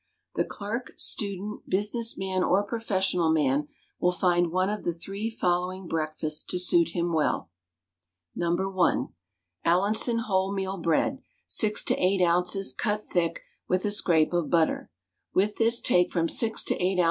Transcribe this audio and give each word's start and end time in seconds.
The 0.33 0.45
clerk, 0.45 0.93
student, 0.97 1.69
business 1.69 2.17
man, 2.17 2.41
or 2.43 2.63
professional 2.63 3.31
man, 3.31 3.67
will 3.99 4.11
find 4.11 4.51
one 4.51 4.67
of 4.71 4.83
the 4.83 4.93
three 4.93 5.29
following 5.29 5.85
breakfasts 5.87 6.43
to 6.45 6.57
suit 6.57 6.95
him 6.95 7.13
well: 7.13 7.51
No. 8.35 8.49
I. 8.79 9.05
Allinson 9.63 10.21
wholemeal 10.27 10.81
bread, 10.81 11.21
6 11.45 11.83
to 11.83 11.95
8 11.95 12.19
oz., 12.19 12.73
cut 12.75 13.05
thick, 13.05 13.43
with 13.67 13.85
a 13.85 13.91
scrape 13.91 14.33
of 14.33 14.49
butter; 14.49 14.89
with 15.35 15.57
this 15.57 15.79
take 15.79 16.09
from 16.09 16.27
6 16.27 16.63
to 16.63 16.83
8 16.83 16.97
oz. 16.99 16.99